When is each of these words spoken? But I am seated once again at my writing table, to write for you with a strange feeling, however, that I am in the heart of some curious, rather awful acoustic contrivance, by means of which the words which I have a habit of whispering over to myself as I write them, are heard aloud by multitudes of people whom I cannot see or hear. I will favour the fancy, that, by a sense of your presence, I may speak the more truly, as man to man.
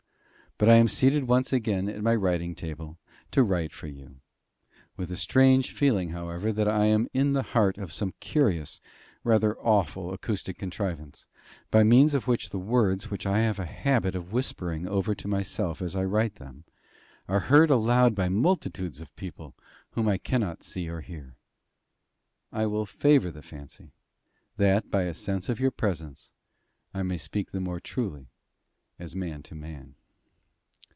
But 0.57 0.69
I 0.69 0.75
am 0.75 0.87
seated 0.87 1.27
once 1.27 1.51
again 1.51 1.89
at 1.89 2.03
my 2.03 2.13
writing 2.13 2.53
table, 2.53 2.99
to 3.31 3.41
write 3.41 3.71
for 3.73 3.87
you 3.87 4.17
with 4.95 5.09
a 5.09 5.17
strange 5.17 5.73
feeling, 5.73 6.11
however, 6.11 6.51
that 6.53 6.67
I 6.67 6.85
am 6.85 7.07
in 7.15 7.33
the 7.33 7.41
heart 7.41 7.79
of 7.79 7.91
some 7.91 8.13
curious, 8.19 8.79
rather 9.23 9.57
awful 9.57 10.13
acoustic 10.13 10.59
contrivance, 10.59 11.25
by 11.71 11.81
means 11.81 12.13
of 12.13 12.27
which 12.27 12.51
the 12.51 12.59
words 12.59 13.09
which 13.09 13.25
I 13.25 13.39
have 13.39 13.57
a 13.57 13.65
habit 13.65 14.13
of 14.13 14.33
whispering 14.33 14.87
over 14.87 15.15
to 15.15 15.27
myself 15.27 15.81
as 15.81 15.95
I 15.95 16.03
write 16.03 16.35
them, 16.35 16.65
are 17.27 17.39
heard 17.49 17.71
aloud 17.71 18.13
by 18.13 18.29
multitudes 18.29 19.01
of 19.01 19.15
people 19.15 19.55
whom 19.93 20.07
I 20.07 20.19
cannot 20.19 20.61
see 20.61 20.87
or 20.87 21.01
hear. 21.01 21.37
I 22.51 22.67
will 22.67 22.85
favour 22.85 23.31
the 23.31 23.41
fancy, 23.41 23.93
that, 24.57 24.91
by 24.91 25.05
a 25.05 25.15
sense 25.15 25.49
of 25.49 25.59
your 25.59 25.71
presence, 25.71 26.33
I 26.93 27.01
may 27.01 27.17
speak 27.17 27.49
the 27.49 27.61
more 27.61 27.79
truly, 27.79 28.27
as 28.99 29.15
man 29.15 29.41
to 29.43 29.55
man. 29.55 29.95